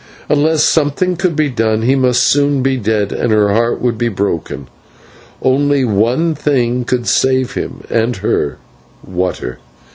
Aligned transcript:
Unless 0.29 0.63
something 0.63 1.15
could 1.15 1.35
be 1.35 1.49
done 1.51 1.83
he 1.83 1.93
must 1.93 2.23
soon 2.23 2.63
be 2.63 2.75
dead, 2.75 3.11
and 3.11 3.31
her 3.31 3.53
heart 3.53 3.79
would 3.81 3.99
be 3.99 4.07
broken. 4.07 4.67
Only 5.43 5.85
one 5.85 6.33
thing 6.33 6.85
could 6.85 7.05
save 7.05 7.53
him 7.53 7.83
and 7.87 8.15
her 8.15 8.57
water. 9.05 9.59